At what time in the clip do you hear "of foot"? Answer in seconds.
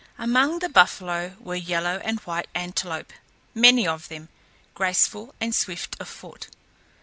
5.99-6.47